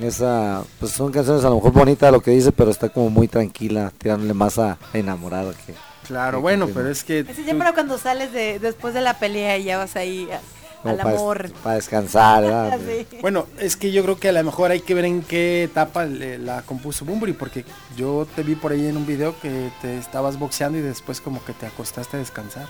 [0.00, 3.26] Esa, pues son canciones a lo mejor bonitas lo que dice, pero está como muy
[3.28, 5.74] tranquila, tirándole más a enamorado que...
[6.06, 6.92] Claro, Sí, bueno, sí, pero sí.
[6.92, 7.18] es que...
[7.20, 10.28] Ese ya tú- para cuando sales de, después de la pelea y ya vas ahí
[10.30, 10.40] a-
[10.88, 11.50] al para, amor.
[11.62, 12.44] para descansar.
[12.86, 13.18] Sí.
[13.22, 16.04] Bueno, es que yo creo que a lo mejor hay que ver en qué etapa
[16.04, 17.64] le- la compuso Bumburi, porque
[17.96, 21.42] yo te vi por ahí en un video que te estabas boxeando y después como
[21.44, 22.66] que te acostaste a descansar.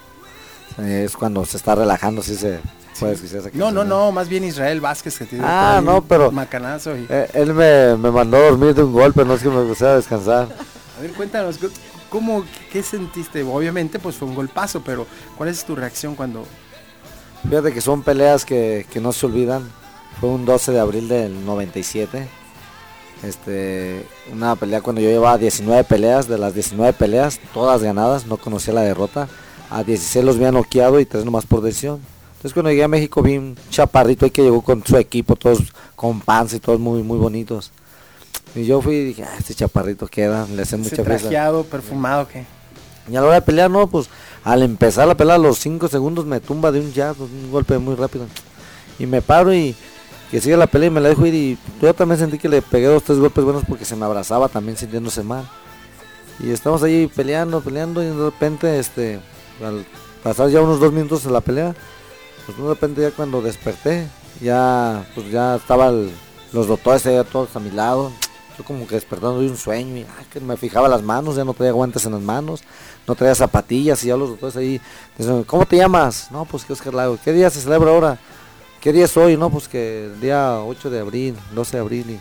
[0.78, 2.58] Es cuando se está relajando, sí se
[2.98, 6.06] puede esa No, no, no, más bien Israel Vázquez que te dio Ah, no, un
[6.06, 6.96] pero- macanazo.
[6.96, 9.62] y- Eh, él me, me mandó a dormir de un golpe, no es que me
[9.64, 10.48] pusiera a descansar.
[10.98, 11.68] A ver, cuéntanos, ¿qué-
[12.14, 13.42] ¿cómo, qué sentiste?
[13.42, 15.04] Obviamente pues fue un golpazo, pero
[15.36, 16.46] ¿cuál es tu reacción cuando...
[17.42, 19.68] Fíjate que son peleas que, que no se olvidan.
[20.20, 22.28] Fue un 12 de abril del 97.
[23.24, 28.36] Este, una pelea cuando yo llevaba 19 peleas, de las 19 peleas, todas ganadas, no
[28.36, 29.28] conocía la derrota.
[29.68, 32.00] A 16 los había noqueado y 3 nomás por decisión.
[32.36, 35.58] Entonces cuando llegué a México vi un chaparrito ahí que llegó con su equipo, todos
[35.96, 37.72] con panza y todos muy, muy bonitos.
[38.54, 41.22] Y yo fui y dije, ah, este chaparrito queda, le hacen Ese mucha presa.
[41.22, 42.44] trajeado, perfumado, ¿qué?
[43.10, 44.08] Y a la hora de pelear, no, pues
[44.44, 47.76] al empezar la pelea, a los 5 segundos me tumba de un jab, un golpe
[47.78, 48.26] muy rápido.
[48.98, 49.74] Y me paro y
[50.30, 51.34] que sigue la pelea y me la dejo ir.
[51.34, 54.48] Y yo también sentí que le pegué dos, tres golpes buenos porque se me abrazaba
[54.48, 55.48] también sintiéndose mal.
[56.40, 59.20] Y estamos ahí peleando, peleando y de repente, este,
[59.64, 59.84] al
[60.22, 61.74] pasar ya unos dos minutos de la pelea,
[62.46, 64.06] pues de repente ya cuando desperté,
[64.40, 66.10] ya, pues ya estaban
[66.52, 68.10] los doctores ahí todos a mi lado.
[68.56, 71.44] Yo como que despertando de un sueño y ah, que me fijaba las manos, ya
[71.44, 72.62] no traía guantes en las manos,
[73.06, 74.80] no traía zapatillas y ya los doctores ahí
[75.18, 76.30] dicen, ¿cómo te llamas?
[76.30, 78.18] No, pues que Oscar Lago, ¿qué día se celebra ahora?
[78.80, 79.36] ¿Qué día es hoy?
[79.36, 82.20] No, pues que el día 8 de abril, 12 de abril y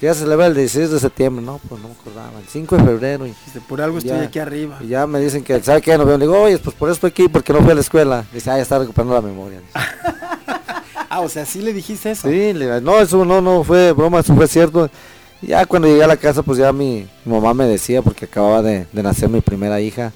[0.00, 1.44] ¿qué día se celebra el 16 de septiembre?
[1.44, 4.40] No, pues no me acordaba, el 5 de febrero y, Dice, por algo estoy aquí
[4.40, 4.78] arriba.
[4.80, 5.96] y ya me dicen que, ¿sabe qué?
[5.96, 7.80] No veo, le digo, oye, pues por eso estoy aquí, porque no fui a la
[7.80, 8.24] escuela.
[8.32, 9.60] Dice, ah, ya está recuperando la memoria.
[11.14, 12.28] Ah, o sea, sí le dijiste eso.
[12.28, 14.90] Sí, le no, eso no, no fue broma, eso fue cierto.
[15.46, 18.62] Ya cuando llegué a la casa, pues ya mi, mi mamá me decía, porque acababa
[18.62, 20.12] de, de nacer mi primera hija,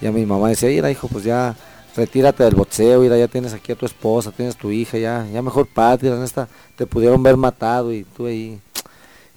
[0.00, 1.54] ya mi mamá decía, mira hijo, pues ya
[1.94, 5.42] retírate del boxeo, mira, ya tienes aquí a tu esposa, tienes tu hija, ya, ya
[5.42, 8.60] mejor patria, en esta, te pudieron ver matado y tú ahí.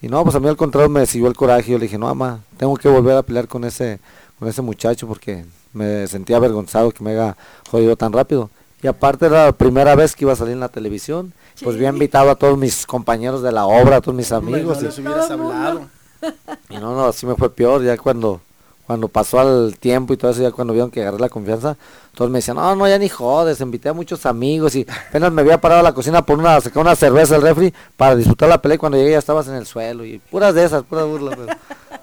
[0.01, 2.05] Y no, pues a mí al contrario me siguió el coraje, yo le dije, no
[2.07, 3.99] mamá, tengo que volver a pelear con ese,
[4.39, 7.35] con ese muchacho porque me sentía avergonzado que me haya
[7.69, 8.49] jodido tan rápido.
[8.85, 11.89] Y aparte era la primera vez que iba a salir en la televisión, pues había
[11.89, 14.77] invitado a todos mis compañeros de la obra, a todos mis amigos.
[14.77, 15.87] no y- les hubieras hablado.
[16.69, 18.41] y no, no, así me fue peor, ya cuando
[18.85, 21.75] cuando pasó al tiempo y todo eso, ya cuando vieron que agarré la confianza,
[22.13, 25.41] todos me decían, no, no, ya ni jodes, invité a muchos amigos y apenas me
[25.41, 28.61] había parado a la cocina por una, sacar una cerveza del refri para disfrutar la
[28.61, 31.35] pelea y cuando llegué ya estabas en el suelo y puras de esas, puras burlas.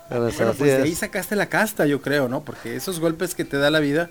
[0.08, 2.40] Pero, pero pues de ahí sacaste la casta, yo creo, ¿no?
[2.40, 4.10] Porque esos golpes que te da la vida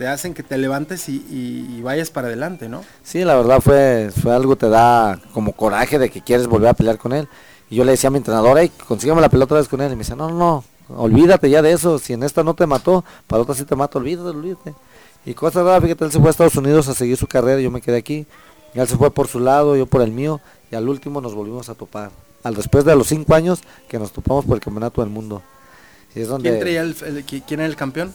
[0.00, 2.82] te hacen que te levantes y, y- y vayas para adelante, ¿no?
[3.04, 6.70] Sí, la verdad fue, fue algo que te da como coraje de que quieres volver
[6.70, 7.28] a pelear con él.
[7.68, 9.92] Y yo le decía a mi entrenador, hey, consígueme la pelea otra vez con él.
[9.92, 11.98] Y me decía, no, no, no, olvídate ya de eso.
[11.98, 14.74] Si en esta no te mató, para otra sí te mato, olvídate, olvídate.
[15.26, 17.70] Y cosa rara, fíjate, él se fue a Estados Unidos a seguir su carrera, yo
[17.70, 18.26] me quedé aquí.
[18.72, 20.40] Y él se fue por su lado, yo por el mío.
[20.72, 22.10] Y al último nos volvimos a topar.
[22.42, 25.42] Al después de los cinco años que nos topamos por el campeonato del mundo.
[26.14, 28.14] Y es donde ¿Quién, traía el, el- qui- quién era el campeón?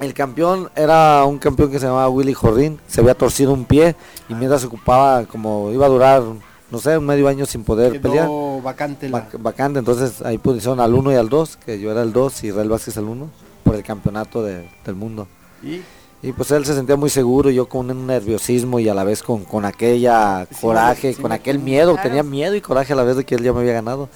[0.00, 3.96] El campeón era un campeón que se llamaba Willy Jordín, se había torcido un pie
[4.28, 6.22] y mientras se ocupaba como iba a durar,
[6.70, 8.28] no sé, un medio año sin poder Quedó pelear.
[8.62, 9.28] vacante la...
[9.28, 12.44] Vac- vacante, entonces ahí pusieron al 1 y al 2, que yo era el 2
[12.44, 13.28] y Israel Vázquez el 1,
[13.64, 15.26] por el campeonato de- del mundo.
[15.62, 15.80] y
[16.22, 19.22] Y pues él se sentía muy seguro, yo con un nerviosismo y a la vez
[19.22, 22.08] con, con aquella Sí, coraje, sí, con aquel miedo, claro.
[22.08, 24.08] tenía miedo y coraje a la vez de que él ya me había ganado.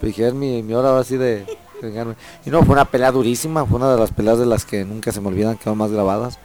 [0.00, 1.44] Pero dije, es mi, mi hora ahora sí de.
[2.44, 5.12] Y no, fue una pelea durísima, fue una de las peleas de las que nunca
[5.12, 6.38] se me olvidan, quedaron más grabadas.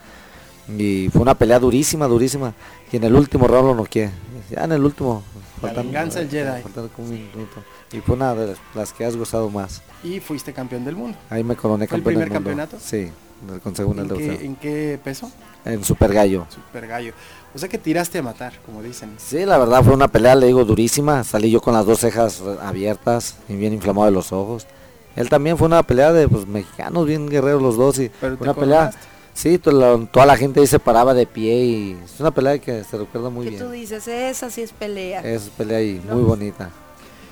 [0.78, 2.54] Y fue una pelea durísima, durísima.
[2.90, 4.10] Y en el último round lo noqué.
[4.50, 5.22] Ya en el último.
[5.62, 6.62] La venganza del Jedi.
[6.62, 7.62] faltando como un minuto.
[7.92, 9.82] Y fue una de las, las que has gozado más.
[10.02, 11.18] y fuiste campeón del mundo.
[11.30, 12.62] Ahí me coroné ¿Fue el campeón del primer mundo.
[12.64, 12.78] campeonato?
[12.80, 13.10] Sí,
[13.48, 15.30] del Consejo ¿En de qué, en qué peso?
[15.64, 16.46] En Super Gallo.
[16.50, 17.12] Super gallo.
[17.54, 19.14] O sea que tiraste a matar, como dicen.
[19.18, 21.24] Sí, la verdad fue una pelea, le digo, durísima.
[21.24, 24.66] Salí yo con las dos cejas abiertas y bien inflamado de los ojos.
[25.16, 27.98] Él también fue una pelea de pues, mexicanos, bien guerreros los dos.
[27.98, 28.90] Y Pero una pelea,
[29.32, 32.82] sí, la- toda la gente ahí se paraba de pie y es una pelea que
[32.84, 33.72] se recuerda muy tú bien.
[33.72, 35.20] dices, esa sí es pelea.
[35.20, 36.70] Es pelea ahí, muy bonita.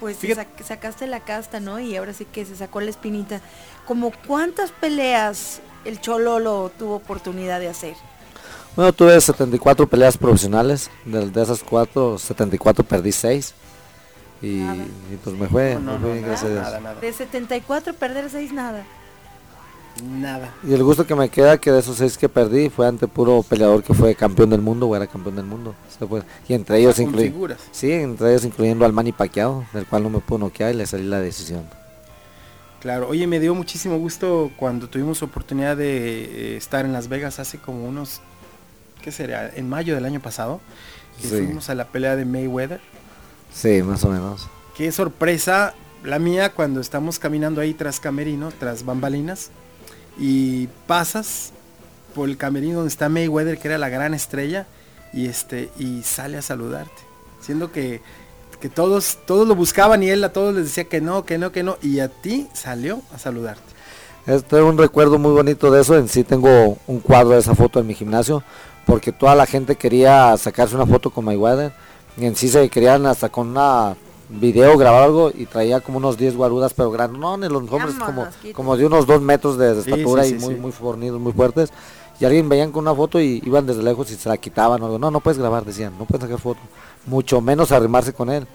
[0.01, 1.79] Pues sac- sacaste la casta, ¿no?
[1.79, 3.41] Y ahora sí que se sacó la espinita.
[3.87, 7.95] Como cuántas peleas el Chololo tuvo oportunidad de hacer.
[8.75, 10.91] Bueno, tuve 74 peleas profesionales.
[11.05, 13.55] De, de esas cuatro, 74 perdí 6.
[14.43, 14.85] Y, Nada.
[15.13, 16.63] y, pues me fue, No, me fue no, bien, nada, gracias a Dios.
[16.65, 17.01] nada, nada.
[17.01, 18.85] De 74 perder 6 nada.
[20.03, 20.53] Nada.
[20.67, 23.43] Y el gusto que me queda que de esos seis que perdí fue ante puro
[23.47, 25.75] peleador que fue campeón del mundo o era campeón del mundo.
[25.87, 27.59] O sea, pues, y entre ellos figuras.
[27.73, 30.87] sí, entre ellos incluyendo al Manny Pacquiao, del cual no me pudo noquear y le
[30.87, 31.65] salí la decisión.
[32.81, 37.39] Claro, oye, me dio muchísimo gusto cuando tuvimos oportunidad de eh, estar en Las Vegas
[37.39, 38.23] hace como unos,
[39.03, 39.51] ¿qué sería?
[39.55, 40.61] En mayo del año pasado,
[41.21, 41.37] que Sí.
[41.37, 42.81] fuimos a la pelea de Mayweather.
[43.53, 44.49] Sí, más o menos.
[44.77, 45.75] Qué sorpresa
[46.05, 49.51] la mía cuando estamos caminando ahí tras camerino, tras bambalinas,
[50.19, 51.53] y pasas
[52.15, 54.67] por el camerino donde está Mayweather, que era la gran estrella,
[55.13, 56.93] y este, y sale a saludarte.
[57.41, 58.01] Siendo que,
[58.61, 61.53] que todos, todos lo buscaban y él a todos les decía que no, que no,
[61.53, 63.73] que no, y a ti salió a saludarte.
[64.27, 65.99] Este es un recuerdo muy bonito de eso.
[65.99, 68.45] En sí tengo un cuadro de esa foto en mi gimnasio,
[68.87, 71.73] porque toda la gente quería sacarse una foto con Mayweather.
[72.17, 73.97] Y en sí se querían hasta con una
[74.29, 78.27] video, grabar algo y traía como unos 10 guarudas, pero grandes, no, los hombres como,
[78.55, 80.61] como de unos 2 metros de Sí, estatura sí, y sí, muy, sí.
[80.61, 81.71] muy fornidos, muy fuertes.
[82.21, 84.87] Y alguien veían con una foto y iban desde lejos y se la quitaban o
[84.87, 84.99] algo.
[84.99, 86.61] No, no puedes grabar, decían, no puedes sacar foto.
[87.07, 88.47] Mucho menos arrimarse con él.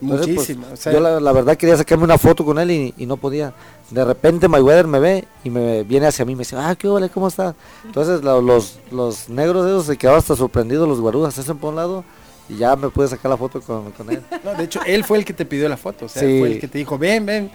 [0.00, 2.70] Entonces, pues, Muchísimo, o sea- yo la, la verdad quería sacarme una foto con él
[2.70, 3.52] y, y no podía.
[3.90, 6.86] De repente Mayweather me ve y me viene hacia mí y me dice, ah, qué
[6.86, 7.54] ole, ¿cómo está?
[7.84, 11.70] Entonces la- los, los negros esos se quedaban hasta sorprendidos, los guarudas, se hacen por
[11.70, 12.04] un lado
[12.48, 14.22] y ya me pude sacar la foto con, con él.
[14.44, 16.38] No, de hecho, él fue el que te pidió la foto, o sea, Sí.
[16.38, 17.50] fue el que te dijo, ven, ven.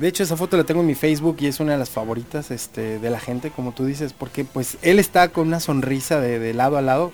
[0.00, 2.50] De hecho, esa foto la tengo en mi Facebook y es una de las favoritas
[2.50, 6.38] este, de la gente, como tú dices, porque pues él está con una sonrisa de,
[6.40, 7.12] de lado a lado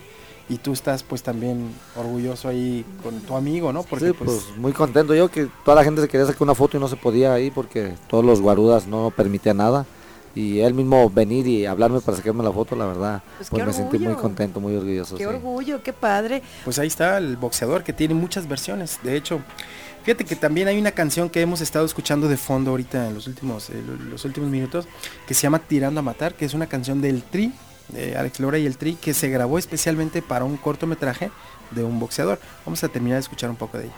[0.49, 3.83] y tú estás pues también orgulloso ahí con tu amigo, ¿no?
[3.83, 6.55] Porque sí, pues, pues muy contento yo que toda la gente se quería sacar una
[6.55, 9.85] foto y no se podía ahí porque todos los guarudas no permitían nada.
[10.35, 13.73] Y él mismo venir y hablarme para sacarme la foto, la verdad, Pues pues, me
[13.73, 15.15] sentí muy contento, muy orgulloso.
[15.17, 15.29] Qué sí.
[15.29, 16.41] orgullo, qué padre.
[16.63, 18.99] pues ahí está el boxeador que tiene muchas versiones.
[19.03, 19.39] De hecho,
[20.03, 23.25] fíjate que también hay una canción que hemos estado escuchando de fondo ahorita en los
[23.27, 24.87] últimos, eh, lo- los últimos minutos,
[25.27, 27.51] que se llama Tirando a Matar, que es una canción del Tri,
[27.89, 31.31] de Alex Lora y el Tri, que se grabó especialmente para un cortometraje
[31.71, 32.39] de un boxeador.
[32.65, 33.93] Vamos a terminar de escuchar un poco de ella.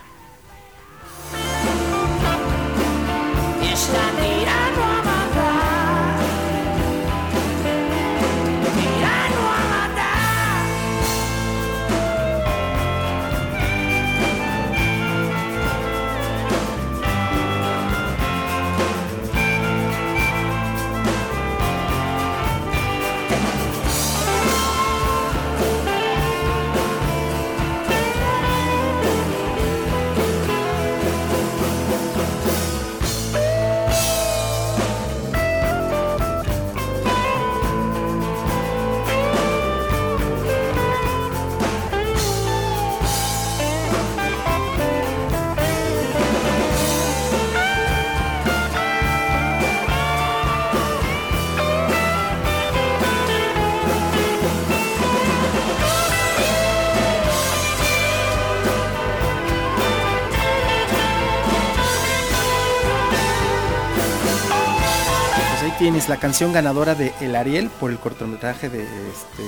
[66.01, 69.43] Tienes la canción ganadora de El Ariel por el cortometraje de este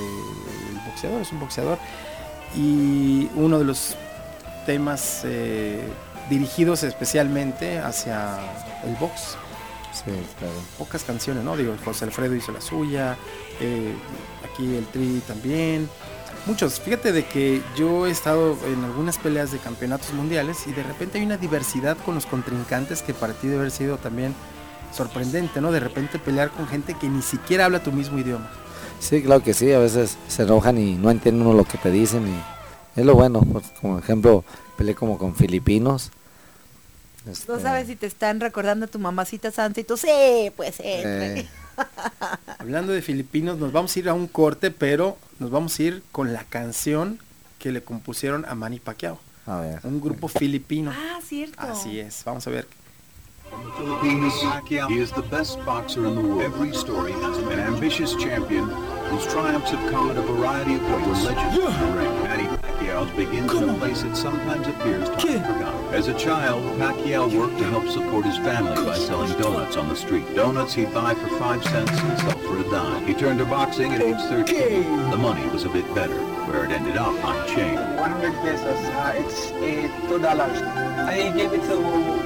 [0.70, 1.78] el boxeador, es un boxeador.
[2.54, 3.96] Y uno de los
[4.64, 5.82] temas eh,
[6.30, 8.38] dirigidos especialmente hacia
[8.84, 9.36] el box.
[9.92, 10.54] Sí, claro.
[10.78, 11.56] Pocas canciones, ¿no?
[11.56, 13.16] Digo, José Alfredo hizo la suya,
[13.60, 13.92] eh,
[14.44, 15.88] aquí el Tri también.
[16.46, 16.78] Muchos.
[16.78, 21.18] Fíjate de que yo he estado en algunas peleas de campeonatos mundiales y de repente
[21.18, 24.36] hay una diversidad con los contrincantes que para ti debe haber sido también
[24.94, 25.72] sorprendente, ¿no?
[25.72, 28.50] De repente pelear con gente que ni siquiera habla tu mismo idioma.
[28.98, 31.90] Sí, claro que sí, a veces se enojan y no entienden uno lo que te
[31.90, 34.44] dicen y es lo bueno, pues, como ejemplo,
[34.76, 36.12] peleé como con filipinos.
[37.24, 40.76] No Este, sabes si te están recordando a tu mamacita santa y tú, sí, pues
[40.76, 40.82] sí.
[40.84, 41.48] eh,
[42.58, 46.02] Hablando de filipinos, nos vamos a ir a un corte, pero nos vamos a ir
[46.12, 47.18] con la canción
[47.58, 49.80] que le compusieron a Manny Pacquiao, a ver.
[49.82, 50.92] un grupo filipino.
[50.94, 51.56] Ah, cierto.
[51.60, 52.68] Así es, vamos a ver.
[53.76, 56.42] Philippines, Pacquiao is the best boxer in the world.
[56.42, 58.64] Every story has an ambitious champion
[59.08, 61.24] whose triumphs have come at a variety of ways.
[61.24, 65.94] Legend the ring, Manny Pacquiao begins in a place that sometimes appears to be forgotten.
[65.94, 69.96] As a child, Pacquiao worked to help support his family by selling donuts on the
[69.96, 70.34] street.
[70.34, 73.06] Donuts he'd buy for five cents and sell for a dime.
[73.06, 75.10] He turned to boxing at age 13.
[75.10, 76.33] The money was a bit better.
[76.54, 77.82] Where ended up, unchanged.
[77.98, 78.84] 100 pesos.
[78.94, 80.62] Uh, it's uh, two dollars.
[80.62, 81.80] I gave it to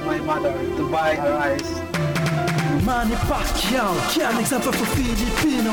[0.05, 1.88] my mother to buy her rice.
[2.89, 3.93] Manny Pacquiao,
[4.25, 5.71] an example for Filipino.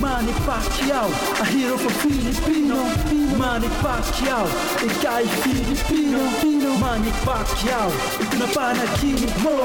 [0.00, 1.10] Manny Pacquiao,
[1.40, 2.76] a hero for Filipino.
[3.36, 4.46] Manny Pacquiao,
[5.02, 6.20] guy Filipino.
[6.78, 7.90] Manny Pacquiao,
[8.20, 9.58] est un panaginip mo.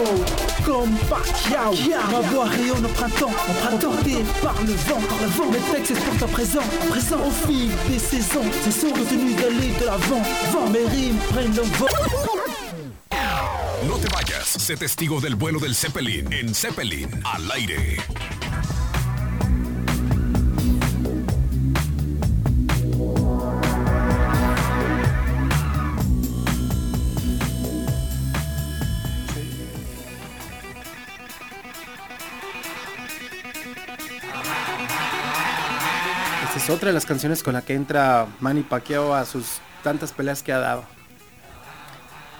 [0.65, 1.75] Comme Pacquiao,
[2.11, 3.33] ma voix rayonne au printemps,
[3.79, 5.51] porté par le vent, par le vent.
[5.51, 8.49] Mes textes exportent à présent, à présent au fil des saisons.
[8.63, 12.16] Ces sont retenus d'aller de l'avant, vent mes rimes prennent le vent.
[14.67, 17.95] Sé testigo del vuelo del Zeppelin en Zeppelin al aire.
[36.43, 40.11] Esta es otra de las canciones con la que entra Manny Pacquiao a sus tantas
[40.11, 40.96] peleas que ha dado.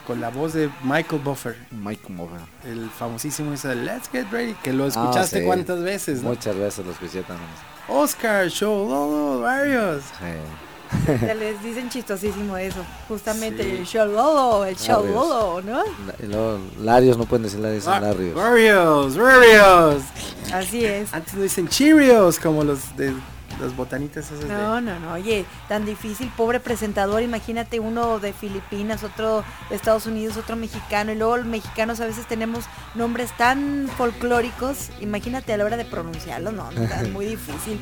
[0.07, 2.39] Con la voz de Michael Buffer, Mike Mover.
[2.63, 5.45] el famosísimo ese de Let's Get Ready, que lo escuchaste Ah, sí.
[5.45, 6.29] cuántas veces, ¿no?
[6.29, 7.49] Muchas veces lo escuché también.
[7.89, 10.03] Oscar, Show, Lolo, varios.
[10.03, 11.05] Sí.
[11.19, 12.79] Se les dicen chistosísimo eso,
[13.09, 13.69] justamente Sí.
[13.71, 14.87] el chololo, el Larios.
[14.87, 16.57] chololo, ¿no?
[16.81, 18.33] Larios no pueden decir Larios, dicen Ah, Larios.
[18.37, 20.03] Warriors, Warriors.
[20.53, 21.13] Así es.
[21.13, 23.13] Antes no dicen Cheerios como los de
[23.59, 24.47] las botanitas esas de...
[24.47, 30.05] No, no, no, oye, tan difícil, pobre presentador, imagínate uno de Filipinas, otro de Estados
[30.05, 35.57] Unidos, otro mexicano, y luego los mexicanos a veces tenemos nombres tan folclóricos, imagínate a
[35.57, 37.79] la hora de pronunciarlos, no, no, es muy difícil.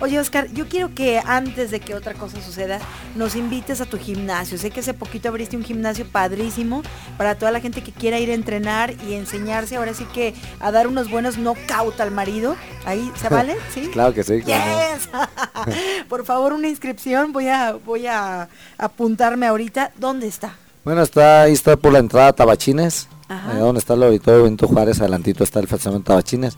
[0.00, 2.78] Oye, Oscar, yo quiero que antes de que otra cosa suceda,
[3.16, 4.56] nos invites a tu gimnasio.
[4.56, 6.82] Sé que hace poquito abriste un gimnasio padrísimo
[7.16, 10.70] para toda la gente que quiera ir a entrenar y enseñarse, ahora sí que a
[10.70, 12.54] dar unos buenos knockout al marido.
[12.84, 13.56] Ahí, ¿se vale?
[13.74, 13.88] ¿Sí?
[13.92, 14.94] Claro que sí, claro.
[14.94, 15.08] Yes.
[16.08, 17.32] Por favor, una inscripción.
[17.32, 19.92] Voy a voy a apuntarme ahorita.
[19.96, 20.54] ¿Dónde está?
[20.84, 25.00] Bueno, está ahí está por la entrada Tabachines, ahí donde está el auditorio Benito Juárez,
[25.00, 26.56] adelantito está el fraccionamiento Tabachines.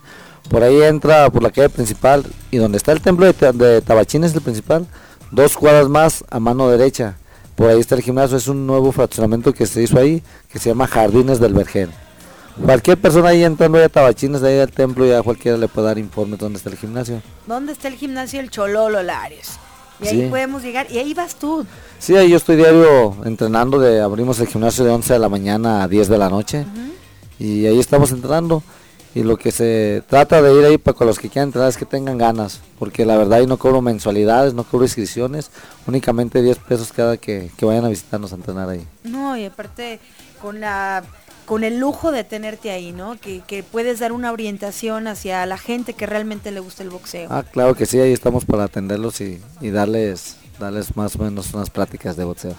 [0.49, 4.35] Por ahí entra por la calle principal y donde está el templo de, de Tabachines,
[4.35, 4.87] el principal,
[5.31, 7.17] dos cuadras más a mano derecha.
[7.57, 10.71] Por ahí está el gimnasio, es un nuevo fraccionamiento que se hizo ahí, que se
[10.71, 11.91] llama Jardines del Vergel.
[12.65, 13.89] Cualquier persona ahí entrando de
[14.49, 17.23] ahí al templo, ya cualquiera le puede dar informes dónde está el gimnasio.
[17.47, 19.59] ¿Dónde está el gimnasio El Chololo Larios?
[20.03, 20.27] Y ahí Sí.
[20.31, 20.87] podemos llegar.
[20.91, 21.67] Y ahí vas tú.
[21.99, 25.83] Sí, ahí yo estoy diario entrenando, de, abrimos el gimnasio de 11 de la mañana
[25.83, 26.65] a 10 de la noche
[27.39, 28.63] y ahí estamos entrenando
[29.15, 31.77] y lo que se trata de ir ahí para con los que quieran entrenar es
[31.77, 35.51] que tengan ganas, porque la verdad ahí no cobro mensualidades, no cobro inscripciones,
[35.87, 38.87] únicamente 10 pesos cada que, que vayan a visitarnos a entrenar ahí.
[39.03, 39.99] No, y aparte
[40.41, 41.03] con la
[41.47, 43.19] con el lujo de tenerte ahí, ¿no?
[43.19, 47.29] Que, que puedes dar una orientación hacia la gente que realmente le gusta el boxeo.
[47.29, 51.53] Ah, claro que sí, ahí estamos para atenderlos y, y darles, darles más o menos
[51.53, 52.55] unas pláticas de boxeo.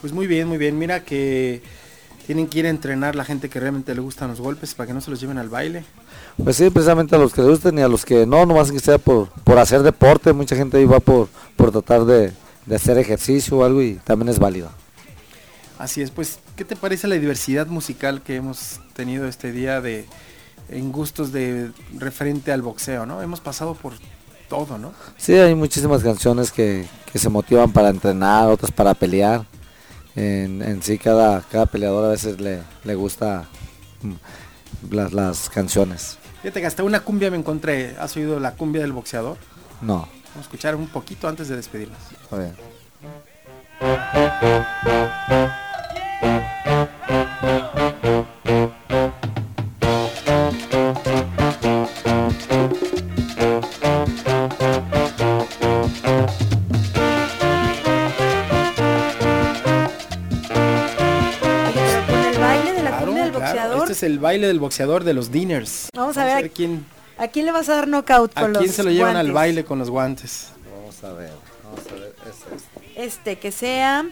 [0.00, 0.78] Pues muy bien, muy bien.
[0.78, 1.62] Mira que
[2.26, 4.94] tienen que ir a entrenar la gente que realmente le gustan los golpes para que
[4.94, 5.84] no se los lleven al baile.
[6.42, 8.80] Pues sí, precisamente a los que les gusten y a los que no, nomás que
[8.80, 12.32] sea por, por hacer deporte, mucha gente ahí va por, por tratar de,
[12.64, 14.70] de hacer ejercicio o algo y también es válido.
[15.78, 20.06] Así es, pues, ¿qué te parece la diversidad musical que hemos tenido este día de
[20.68, 23.20] en gustos de referente al boxeo, ¿no?
[23.22, 23.94] Hemos pasado por
[24.48, 24.92] todo, ¿no?
[25.16, 29.44] Sí, hay muchísimas canciones que, que se motivan para entrenar, otras para pelear.
[30.16, 33.46] En, en sí, cada, cada peleador a veces le, le gusta
[34.02, 36.18] mm, las, las canciones.
[36.40, 37.96] Fíjate que hasta una cumbia me encontré.
[37.98, 39.36] ¿Has oído la cumbia del boxeador?
[39.82, 41.96] No, Vamos a escuchar un poquito antes de despedirnos.
[64.04, 65.88] El baile del boxeador de los dinners.
[65.94, 66.84] Vamos a ver, quién,
[67.18, 69.26] ¿A quién le vas a dar knockout a con los quién se lo llevan al
[69.26, 69.34] guantes?
[69.34, 70.48] baile con los guantes.
[70.76, 71.30] Vamos a ver,
[71.64, 72.14] vamos a ver.
[72.96, 74.04] Este, que sea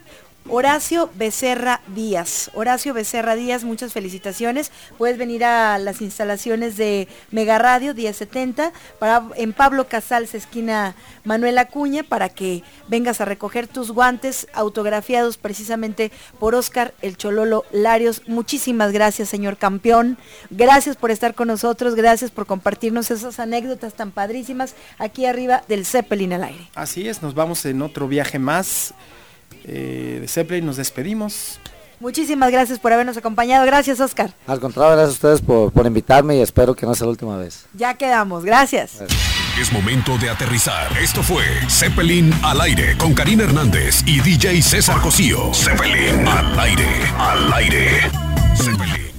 [0.49, 2.51] Horacio Becerra Díaz.
[2.55, 4.71] Horacio Becerra Díaz, muchas felicitaciones.
[4.99, 11.59] Puedes venir a las instalaciones de Mega Radio 1070 para, en Pablo Casals, esquina Manuel
[11.59, 18.23] Acuña, para que vengas a recoger tus guantes autografiados precisamente por Oscar El Chololo Larios.
[18.27, 20.19] Muchísimas gracias, señor campeón.
[20.51, 25.87] Gracias por estar con nosotros, gracias por compartirnos esas anécdotas tan padrísimas aquí arriba del
[25.87, 26.69] Zeppelin al aire.
[26.75, 28.95] Así es, nos vamos en otro viaje más
[29.65, 31.59] eh, de Zeppelin, nos despedimos.
[32.01, 33.65] Muchísimas gracias por habernos acompañado.
[33.65, 34.33] Gracias, Oscar.
[34.49, 37.37] Al contrario, gracias a ustedes por, por invitarme y espero que no sea la última
[37.37, 37.67] vez.
[37.75, 38.45] Ya quedamos.
[38.45, 39.01] Gracias.
[39.61, 40.91] Es momento de aterrizar.
[40.99, 45.55] Esto fue Zeppelin al aire con Karina Hernández y DJ César Cosío.
[45.55, 46.89] Zeppelin al aire,
[47.19, 48.11] al aire.
[48.57, 49.12] Zeppelin.